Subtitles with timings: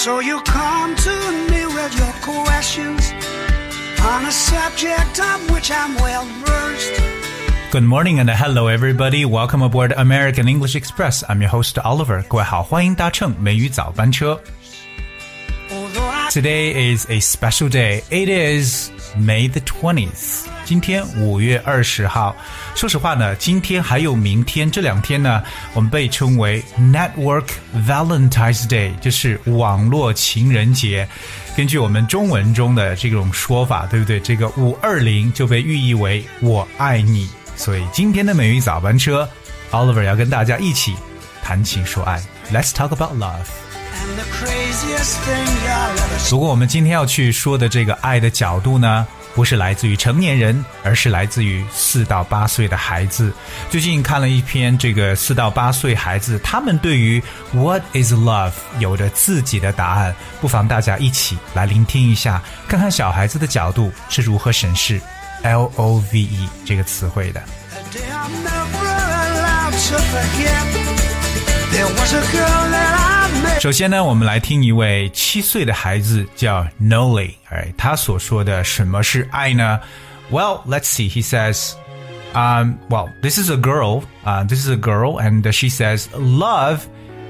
[0.00, 1.10] so you come to
[1.50, 3.12] me with your questions
[4.00, 7.02] on a subject of which I'm well versed.
[7.70, 9.24] Good morning and hello everybody.
[9.24, 11.22] Welcome aboard American English Express.
[11.28, 12.22] I'm your host Oliver.
[12.26, 14.40] 各位好，欢迎搭乘美语早班车。
[15.70, 18.02] Although I Today is a special day.
[18.10, 20.45] It is May the twentieth.
[20.63, 22.35] 今天五月二十号。
[22.75, 25.43] 说实话呢，今天还有明天这两天呢，
[25.73, 27.47] 我们被称为 Network
[27.87, 31.07] Valentine's Day，就是网络情人节。
[31.57, 34.19] 根据我们中文中的这种说法，对不对？
[34.19, 37.29] 这个五二零就被寓意为我爱你。
[37.57, 39.27] 所以今天的美语早班车
[39.71, 40.95] ，Oliver 要跟大家一起
[41.43, 42.21] 谈情说爱。
[42.51, 43.70] Let's talk about love。
[43.93, 46.29] Am the craziest thing you'll ever see.
[46.29, 53.33] 不过我们今天要去说的这个爱的角度呢，不是来自于成年人，而是来自于四到八岁的孩子。
[53.69, 64.99] 最近看了一篇这个四到八岁孩子他们对于 What is love 有着自己的答案，不妨大家一起来聆听一下，看看小孩子的角度是如何审视
[65.43, 67.41] L O V E 这个词汇的。
[67.73, 67.83] A
[72.73, 73.10] day
[73.60, 79.80] 首先呢，我们来听一位七岁的孩子叫 Noli，哎，他所说的什么是爱呢？
[80.30, 81.08] Well, let's see.
[81.08, 81.74] He says,
[82.32, 84.02] um, well, this is a girl.
[84.24, 86.82] Uh, this is a girl, and she says, love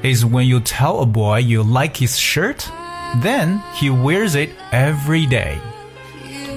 [0.02, 2.66] is when you tell a boy you like his shirt,
[3.22, 5.58] then he wears it every day.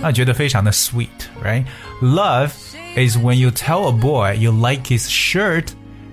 [0.01, 1.07] 那觉得非常的 sweet,
[1.43, 1.65] right?
[2.01, 2.51] Love
[2.95, 5.67] is when you tell a boy you like his shirt,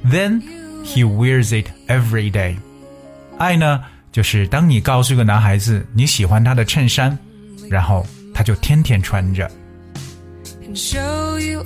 [0.05, 0.43] then
[0.85, 2.57] he wears it every day.
[3.41, 7.17] 爱呢，就是当你告诉一个男孩子你喜欢他的衬衫，
[7.69, 9.51] 然后他就天天穿着，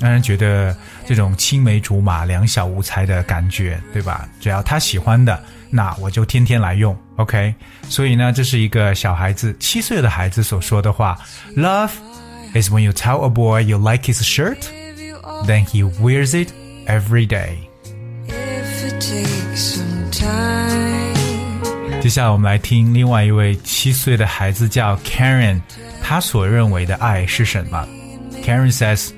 [0.01, 0.77] 让人觉得
[1.07, 4.29] 这种青梅竹马、两小无猜的感觉，对吧？
[4.41, 7.55] 只要他喜欢的，那我就天天来用，OK？
[7.89, 11.19] 所以呢，这是一个小孩子七岁的孩子所说的话：
[11.57, 11.93] Love
[12.55, 14.59] is when you tell a boy you like his shirt,
[15.47, 16.53] then he wears it
[16.87, 17.59] every day.
[22.05, 25.61] 接下来我们来听另外一位七岁的孩子叫 Karen，
[26.03, 27.87] 他所认为的爱是什么？
[28.43, 29.11] Karen says,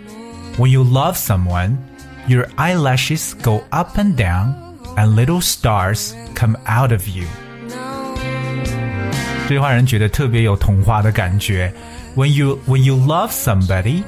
[0.58, 1.76] "When you love someone,
[2.26, 4.54] your eyelashes go up and down,
[4.96, 7.24] and little stars come out of you."
[9.48, 11.72] 这句话让人觉得特别有童话的感觉。
[12.16, 14.02] When you when you love somebody,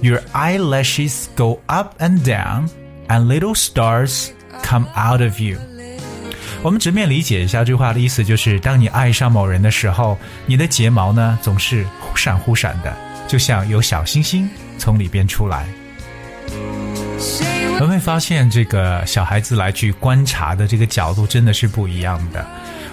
[0.00, 2.68] your eyelashes go up and down,
[3.08, 4.30] and little stars
[4.62, 5.58] come out of you.
[6.63, 12.95] 我们直面理解一下这句话的意思，就是当你爱上某人的时候，你的睫毛呢总是忽闪忽闪的，
[13.27, 15.65] 就像有小星星从里边出来。
[17.79, 22.45] 我们会发现，这个小孩子来去观察的这个角度真的是不一样的。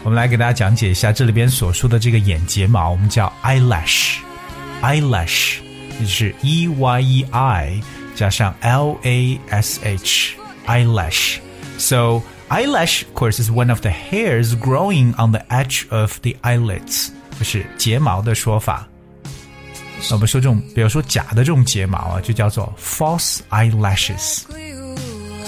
[0.03, 5.59] 我们来给大家讲解一下这里边所说的这个眼睫毛，我们叫 eyelash，eyelash
[6.01, 7.83] 就是 e y e i
[8.15, 10.37] 加上 l a s h
[10.67, 12.23] eyelash，so。
[12.51, 18.89] Eyelash, of course, is one of the hairs growing on the edge of the eyelids，就是睫毛的说法。
[20.09, 24.45] 那我们说这种，比如说假的这种睫毛啊，就叫做 false eyelashes。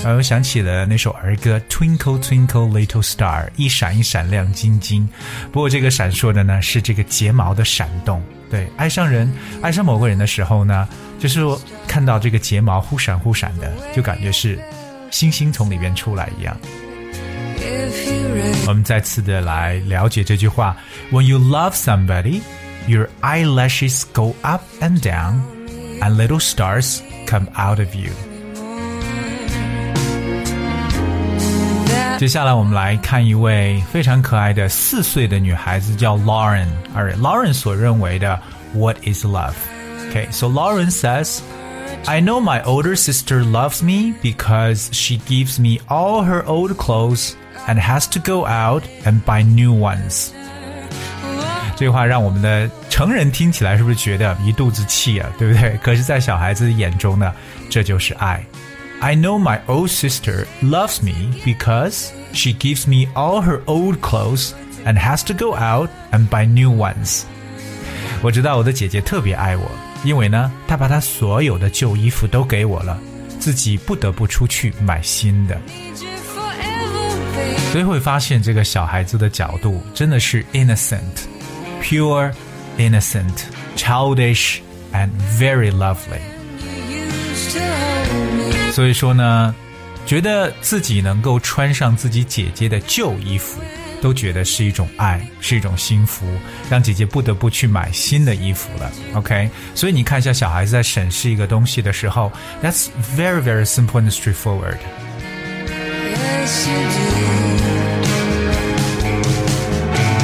[0.04, 5.08] 然后想起了那首儿歌《Twinkle Twinkle Little Star》，一闪一闪亮晶晶。
[5.52, 8.22] 不过这个闪烁的呢是这个睫毛的闪动。
[8.50, 9.30] 对，爱上人、
[9.62, 10.86] 爱上某个人的时候呢，
[11.18, 14.58] 就是说看到这个睫毛忽闪忽闪的，就感觉是
[15.10, 16.54] 星星从里边出来一样。
[18.59, 20.75] if you read 我们再次的来了解这句话：
[21.11, 22.41] When you love somebody,
[22.87, 25.41] your eyelashes go up and down,
[26.01, 28.11] and little stars come out of you.
[32.17, 36.67] 接下来我们来看一位非常可爱的四岁的女孩子，叫 Lauren。
[36.93, 38.39] 而 Lauren 所认为的
[38.73, 39.53] What is love?
[40.11, 41.39] Okay, so Lauren says.
[42.07, 47.33] I know my older sister loves me because she gives me all her old clothes
[47.67, 50.29] and has to go out and buy new ones.
[51.75, 55.29] 这句话让我们的成人听起来是不是觉得一肚子气啊？
[55.37, 55.77] 对不对？
[55.83, 57.33] 可是，在小孩子眼中呢，
[57.69, 58.41] 这就是爱。
[59.01, 64.51] I know my old sister loves me because she gives me all her old clothes
[64.85, 67.23] and has to go out and buy new ones.
[68.21, 69.69] 我知道我的姐姐特别爱我，
[70.05, 72.97] 因为呢，她把她所有的旧衣服都给我了，
[73.37, 75.59] 自己不得不出去买新的。
[77.69, 77.71] you forever, babe.
[77.71, 80.99] 所以会发现这个小孩子的角度真的是 innocent,
[81.81, 82.31] pure,
[82.77, 83.43] innocent,
[83.75, 84.59] childish,
[84.93, 86.21] and very lovely.
[86.89, 88.71] Used to hold me.
[88.71, 89.53] 所以说呢，
[90.05, 93.61] 觉得自己能够穿上自己姐姐的旧衣服，
[94.01, 96.25] 都觉得是一种爱，是一种幸福，
[96.69, 98.91] 让姐姐不得不去买新的衣服了。
[99.13, 102.31] OK，所以你看一下小孩子在审视一个东西的时候，
[102.61, 102.87] That's
[103.17, 104.77] very very simple and straightforward。
[105.67, 107.48] Yes, you do.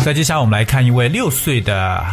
[0.06, 2.04] 再接下来我们来看一位六岁的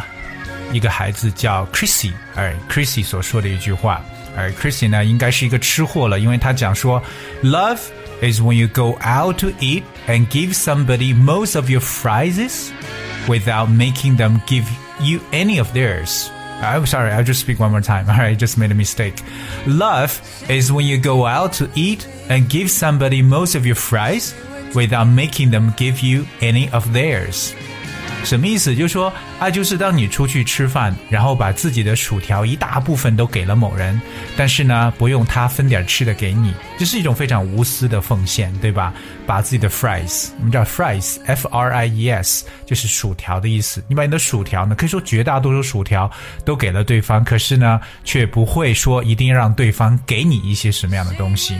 [0.72, 4.02] 一个孩子叫 Chrissy，哎，Chrissy 所说的一句话，
[4.36, 7.02] 而 Chrissy 呢应该是一个吃货了，因为他讲说，
[7.42, 7.80] Love
[8.20, 12.68] is when you go out to eat and give somebody most of your fries
[13.26, 14.64] without making them give
[15.00, 16.28] you any of theirs.
[16.60, 18.10] I'm sorry, I'll just speak one more time.
[18.10, 19.14] All right, just made a mistake.
[19.66, 20.20] Love
[20.50, 24.34] is when you go out to eat and give somebody most of your fries
[24.74, 27.54] without making them give you any of theirs.
[28.23, 28.75] 什么意思？
[28.75, 33.99] 就是说，啊就是当你出去吃饭，然后把自己的薯条一大部分都给了某人，
[34.37, 38.93] 但是呢，不用他分点吃的给你，这是一种非常无私的奉献，对吧？
[39.25, 43.83] 把自己的 fries，我们叫 fries，f r i e s，就是薯条的意思。
[43.87, 46.09] 你把你的薯条呢，可以说绝大多数薯条
[46.45, 51.55] 都给了对方，可是呢，却不会说一定让对方给你一些什么样的东西。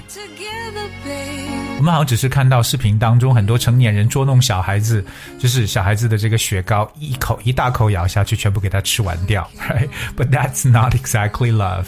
[1.73, 1.79] Together, babe.
[1.79, 5.05] 我们好像只是看到视频当中很多成年人捉弄小孩子，
[5.39, 11.87] 就是小孩子的这个雪糕一口一大口咬下去，全部给他吃完掉，right？But that's not exactly love.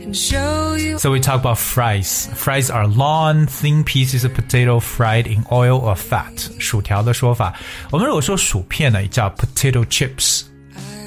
[0.00, 2.28] And show you So we talk about fries.
[2.34, 6.48] Fries are long, thin pieces of potato fried in oil or fat.
[6.58, 7.54] 薯条的说法，
[7.90, 10.42] 我们如果说薯片呢，也叫 potato chips。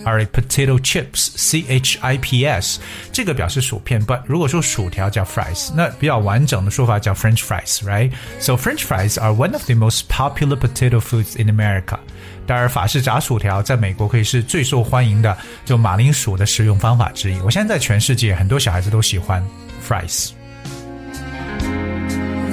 [0.06, 2.80] Alright, potato chips, C H I P S，
[3.12, 4.02] 这个表示薯片。
[4.06, 8.12] But 如果说薯条叫 fries，那比较完整的说法叫 French fries, right?
[8.40, 12.00] So French fries are one of the most popular potato foods in America.
[12.48, 17.40] 当然，法式炸薯条在美国可以是最受欢迎的就马铃薯的食用方法之一。
[17.42, 19.46] 我现在在全世界很多小孩子都喜欢
[19.86, 20.30] fries。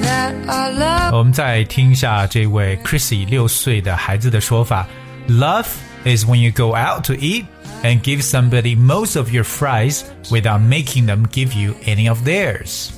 [0.01, 4.85] that our love 我们再听一下这位 Chrissy 六岁的孩子的说法：
[5.29, 5.65] Love
[6.05, 7.45] is when you go out to eat
[7.83, 12.89] and give somebody most of your fries without making them give you any of theirs。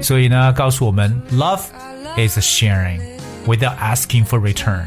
[0.00, 1.62] 所以呢，告诉我们，Love
[2.16, 3.00] is sharing
[3.46, 4.86] without asking for return。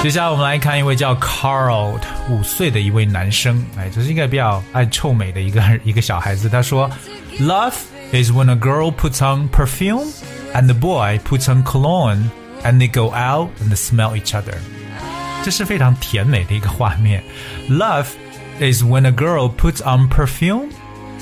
[0.00, 1.98] 接下来我们来看一位叫 Carl
[2.30, 6.48] 五岁的一位男生，哎，这是一个比较爱臭美的一个一个小孩子。
[6.48, 6.88] 他说，
[7.40, 7.74] Love
[8.12, 10.06] is when a girl puts on perfume
[10.54, 12.30] and the boy puts on cologne
[12.62, 14.54] and they go out and smell each other。
[15.44, 17.22] 这是非常甜美的一个画面。
[17.68, 18.06] Love
[18.60, 20.70] is when a girl puts on perfume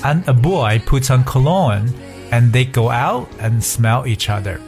[0.01, 1.93] and a boy puts on cologne
[2.31, 4.59] and they go out and smell each other。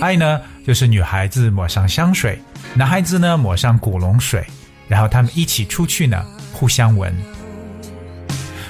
[0.00, 2.38] 爱呢，就是女孩子抹上香水，
[2.74, 4.44] 男孩子呢抹上古龙水，
[4.86, 7.12] 然后他们一起出去呢，互相闻。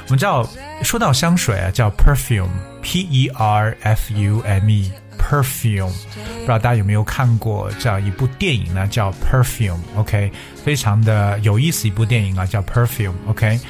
[0.07, 0.49] 我们知道，
[0.83, 3.31] 说到香水啊，叫 perfume，p
[5.33, 5.93] e r f u m e，perfume。
[6.35, 8.87] 不知道大家有没有看过这样一部电影呢？
[8.89, 10.31] 叫 Perfume，OK，、
[10.65, 13.61] 非常的有意思一部电影啊，叫 Perfume，OK。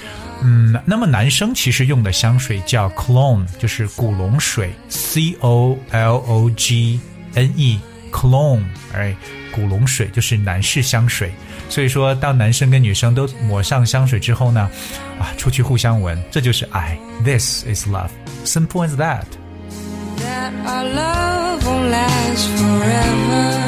[0.40, 7.00] 嗯，那么男生其实用的香水叫 cologne，就是古龙水，C O L O G
[7.34, 8.62] N E，cologne，
[8.94, 9.16] 哎，
[9.52, 11.32] 古龙水就是男士香水。
[11.68, 14.70] 所以说，当男生跟女生都抹上香水之后呢，
[15.18, 16.96] 啊，出去互相闻，这就是爱。
[17.24, 19.24] This is love，simple as that。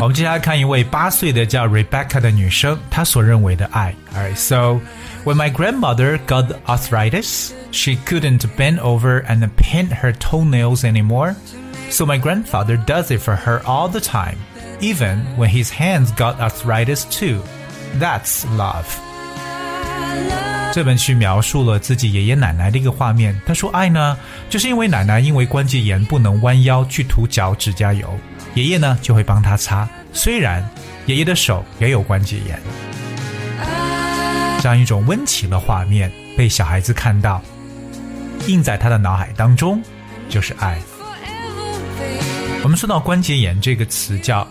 [0.02, 3.94] 我们接下来看一位八岁的叫 Rebecca 的女生，她所认为的爱。
[4.14, 4.80] Alright, so
[5.24, 11.34] when my grandmother got arthritis, she couldn't bend over and paint her toenails anymore.
[11.90, 14.38] So my grandfather does it for her all the time,
[14.80, 17.42] even when his hands got arthritis too.
[17.98, 18.86] That's love.
[20.75, 23.33] 这本书描述了自己爷爷奶奶的一个画面。
[23.45, 24.17] 他说：“爱呢，
[24.49, 28.13] 就是因为奶奶因为关节炎不能弯腰去涂脚指甲油，
[28.55, 29.87] 爷爷呢就会帮她擦。
[30.11, 30.69] 虽然
[31.05, 32.59] 爷爷的手也有关节炎，
[34.59, 37.41] 这样一种温情的画面被小孩子看到，
[38.45, 39.81] 印在他的脑海当中，
[40.27, 40.77] 就是爱。
[40.99, 42.63] Forever, babe.
[42.63, 44.45] 我们说到关节炎这个词叫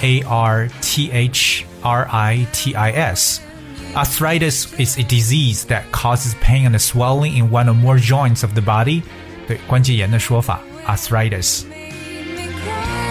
[0.00, 6.68] arthritis，arthritis，a r t h r i t i s。Arthritis is a disease that causes pain
[6.68, 9.02] and swelling in one or more joints of the body。
[9.46, 11.62] 对关节炎的说法，arthritis。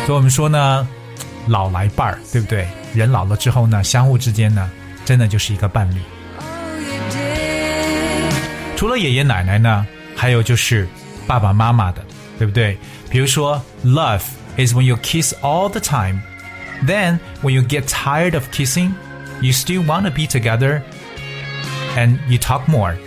[0.05, 0.85] 所以我们说呢，
[1.47, 2.67] 老来伴儿，对不对？
[2.93, 4.69] 人老了之后呢，相互之间呢，
[5.05, 6.00] 真的就是一个伴侣。
[6.38, 6.45] Oh,
[6.79, 8.75] you did.
[8.75, 10.88] 除了爷爷奶奶呢，还有就是
[11.25, 12.03] 爸爸妈妈的，
[12.38, 12.77] 对不对？
[13.09, 14.23] 比如说，love
[14.57, 16.19] is when you kiss all the time.
[16.85, 18.93] Then when you get tired of kissing,
[19.41, 20.81] you still want to be together
[21.95, 22.97] and you talk more.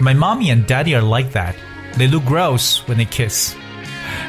[0.00, 1.54] My mommy and daddy are like that.
[1.96, 3.54] They look gross when they kiss.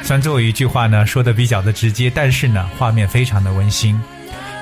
[0.02, 3.98] 虽然最后一句话呢说的比较的直接，但是呢画面非常的温馨。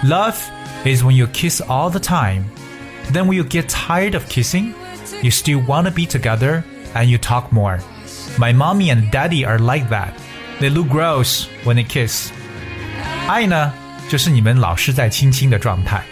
[0.04, 0.36] Love
[0.84, 2.44] is when you kiss all the time.
[3.12, 4.72] Then when you get tired of kissing,
[5.22, 6.62] you still want to be together
[6.94, 7.78] and you talk more.
[8.38, 10.12] My mommy and daddy are like that.
[10.60, 12.30] They look gross when they kiss.
[13.28, 13.72] 爱呢，
[14.09, 16.03] 就是你们老是在亲亲的状态，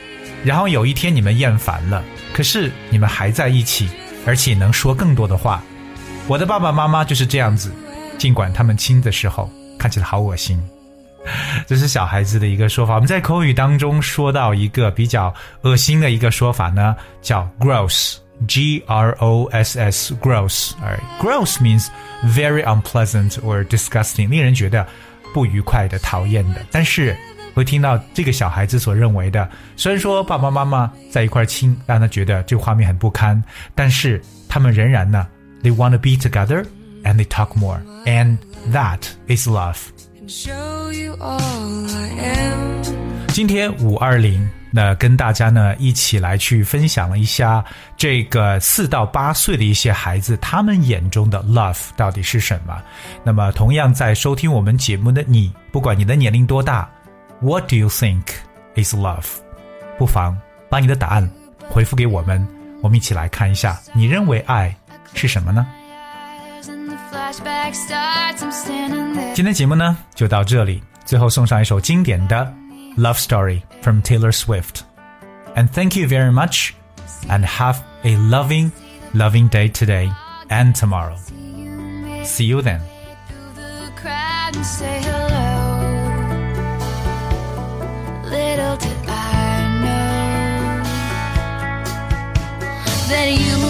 [0.44, 3.90] 然后有一天你们厌烦了，可是你们还在一起，
[4.26, 5.64] 而且能说更多的话。
[6.28, 7.72] 我的爸爸妈妈就是这样子，
[8.18, 10.62] 尽管他们亲的时候看起来好恶心。
[11.66, 12.94] 这是小孩子的一个说法。
[12.96, 20.74] 我们在口语当中说到一个比较恶心的一个说法呢，叫 gross，G R O S S，gross。
[20.84, 21.88] 而 gross means
[22.24, 24.86] very unpleasant or disgusting，令人觉得
[25.34, 26.64] 不愉快的、讨厌的。
[26.72, 27.18] 但是
[27.56, 33.42] 会听到这个小孩子所认为的，虽然说爸爸妈妈在一块亲，让他觉得这个画面很不堪，
[33.74, 35.26] 但是他们仍然呢
[35.64, 36.66] ，they want to be together
[37.04, 38.38] and they talk more，and
[38.74, 39.78] that is love。
[43.30, 47.64] 今天五二零，那跟大家呢一起来去分享了一下
[47.96, 52.82] 这个四到八岁的一些孩子，他们眼中的 love 到底是什么？
[53.24, 56.90] 那么，同样在收听我们节目的你，不管你的年龄多大
[57.45, 58.23] ，What do you think
[58.75, 59.27] is love？
[59.99, 60.37] 不妨
[60.69, 61.31] 把你的答案
[61.69, 62.47] 回复给我们，
[62.83, 64.75] 我们一起来看一下，你认为爱
[65.15, 65.67] 是什么呢？
[66.63, 69.35] And the flashback starts, I'm standing there.
[69.35, 72.53] 今天节目呢就到这里，最后送上一首经典的《
[73.01, 76.71] Love Story》from Taylor Swift。And thank you very much,
[77.29, 78.71] and have a loving,
[79.13, 80.13] loving day today
[80.49, 81.17] and tomorrow.
[82.25, 82.81] See you then.
[93.08, 93.65] that you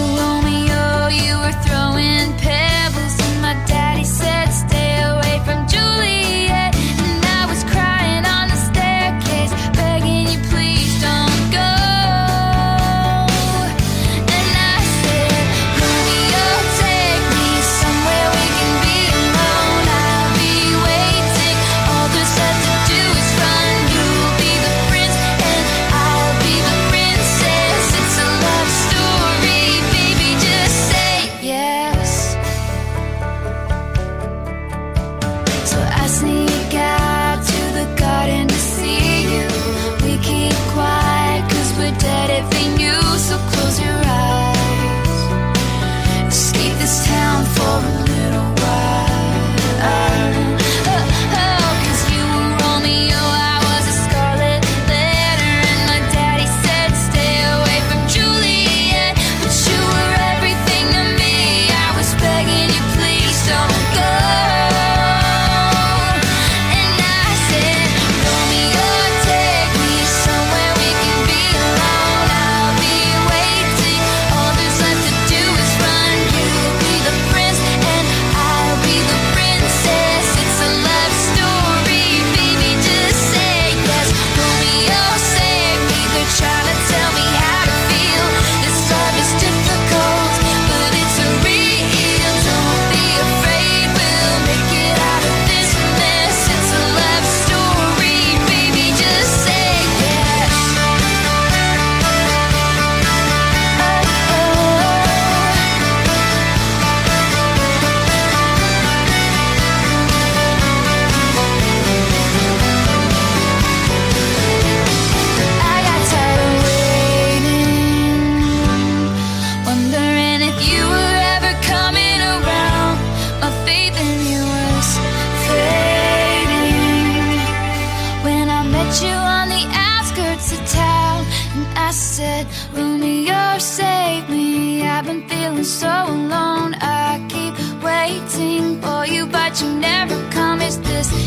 [128.86, 131.24] met you on the outskirts of town,
[131.54, 134.86] and I said, Romeo, save me.
[134.86, 136.74] I've been feeling so alone.
[136.80, 140.60] I keep waiting for you, but you never come.
[140.60, 141.25] Is this?